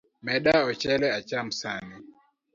Meda 0.25 0.53
ochele 0.69 1.07
acham 1.17 1.47
sani. 1.59 1.95